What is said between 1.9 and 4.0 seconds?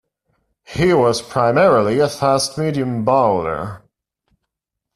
a fast-medium bowler.